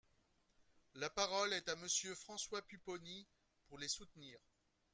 La 0.95 1.11
parole 1.11 1.53
est 1.53 1.69
à 1.69 1.75
Monsieur 1.75 2.15
François 2.15 2.63
Pupponi, 2.63 3.27
pour 3.67 3.77
les 3.77 3.87
soutenir. 3.87 4.39